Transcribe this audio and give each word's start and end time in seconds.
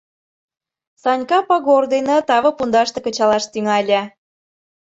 Санька 1.01 1.39
пагор 1.49 1.83
дене 1.93 2.17
таве 2.27 2.51
пундаште 2.57 2.99
кычалаш 3.05 3.43
тӱҥале. 3.53 4.01